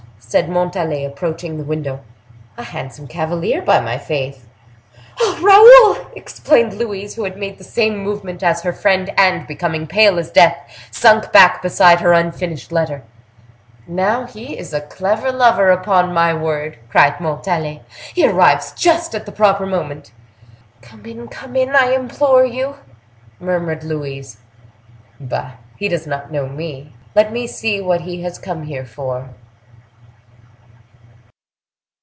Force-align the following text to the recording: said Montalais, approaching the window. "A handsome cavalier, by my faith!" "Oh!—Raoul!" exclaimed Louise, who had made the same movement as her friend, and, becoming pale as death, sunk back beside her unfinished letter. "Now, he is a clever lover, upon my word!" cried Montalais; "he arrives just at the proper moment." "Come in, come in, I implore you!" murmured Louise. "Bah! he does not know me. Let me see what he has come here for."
said 0.31 0.47
Montalais, 0.49 1.03
approaching 1.03 1.57
the 1.57 1.63
window. 1.65 1.99
"A 2.55 2.63
handsome 2.63 3.05
cavalier, 3.05 3.61
by 3.61 3.81
my 3.81 3.97
faith!" 3.97 4.47
"Oh!—Raoul!" 5.19 6.09
exclaimed 6.15 6.71
Louise, 6.75 7.15
who 7.15 7.25
had 7.25 7.37
made 7.37 7.57
the 7.57 7.65
same 7.65 7.97
movement 7.97 8.41
as 8.41 8.61
her 8.61 8.71
friend, 8.71 9.11
and, 9.17 9.45
becoming 9.45 9.85
pale 9.87 10.17
as 10.17 10.31
death, 10.31 10.55
sunk 10.89 11.33
back 11.33 11.61
beside 11.61 11.99
her 11.99 12.13
unfinished 12.13 12.71
letter. 12.71 13.03
"Now, 13.87 14.25
he 14.25 14.57
is 14.57 14.71
a 14.73 14.79
clever 14.79 15.33
lover, 15.33 15.69
upon 15.69 16.13
my 16.13 16.33
word!" 16.33 16.79
cried 16.87 17.19
Montalais; 17.19 17.81
"he 18.13 18.25
arrives 18.25 18.71
just 18.71 19.13
at 19.13 19.25
the 19.25 19.33
proper 19.33 19.65
moment." 19.65 20.13
"Come 20.81 21.05
in, 21.07 21.27
come 21.27 21.57
in, 21.57 21.75
I 21.75 21.91
implore 21.91 22.45
you!" 22.45 22.75
murmured 23.41 23.83
Louise. 23.83 24.37
"Bah! 25.19 25.55
he 25.75 25.89
does 25.89 26.07
not 26.07 26.31
know 26.31 26.47
me. 26.47 26.93
Let 27.15 27.33
me 27.33 27.47
see 27.47 27.81
what 27.81 27.99
he 28.01 28.21
has 28.21 28.39
come 28.39 28.63
here 28.63 28.85
for." 28.85 29.27